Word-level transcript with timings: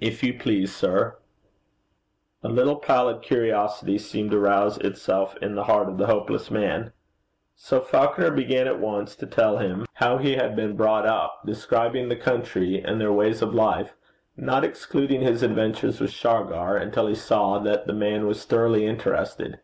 'If 0.00 0.24
you 0.24 0.36
please, 0.36 0.74
sir.' 0.74 1.14
A 2.42 2.48
little 2.48 2.74
pallid 2.74 3.22
curiosity 3.22 3.98
seemed 3.98 4.32
to 4.32 4.38
rouse 4.40 4.78
itself 4.78 5.36
in 5.40 5.54
the 5.54 5.62
heart 5.62 5.88
of 5.88 5.96
the 5.96 6.06
hopeless 6.08 6.50
man. 6.50 6.92
So 7.54 7.80
Falconer 7.80 8.32
began 8.32 8.66
at 8.66 8.80
once 8.80 9.14
to 9.14 9.26
tell 9.26 9.58
him 9.58 9.86
how 9.92 10.16
he 10.18 10.34
had 10.34 10.56
been 10.56 10.74
brought 10.74 11.06
up, 11.06 11.42
describing 11.46 12.08
the 12.08 12.16
country 12.16 12.82
and 12.82 13.00
their 13.00 13.12
ways 13.12 13.42
of 13.42 13.54
life, 13.54 13.94
not 14.36 14.64
excluding 14.64 15.20
his 15.20 15.44
adventures 15.44 16.00
with 16.00 16.10
Shargar, 16.10 16.76
until 16.76 17.06
he 17.06 17.14
saw 17.14 17.60
that 17.60 17.86
the 17.86 17.94
man 17.94 18.26
was 18.26 18.44
thoroughly 18.44 18.84
interested. 18.84 19.60